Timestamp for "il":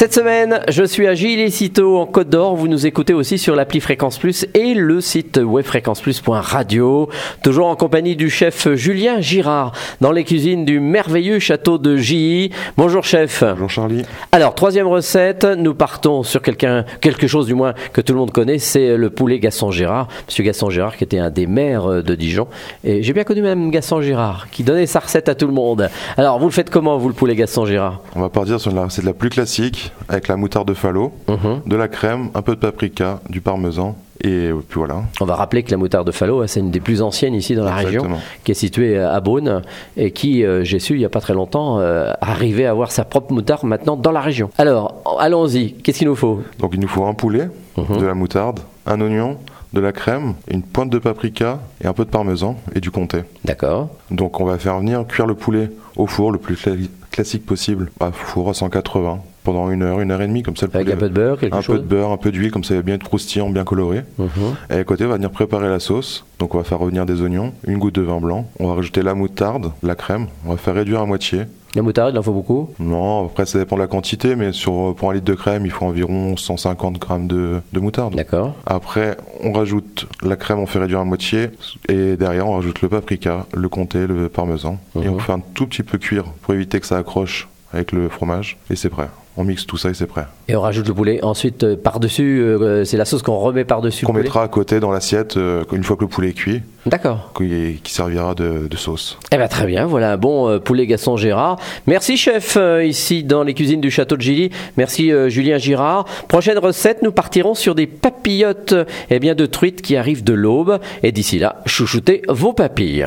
40.94-40.98, 46.74-46.80, 62.74-62.78, 72.14-72.18, 75.66-75.70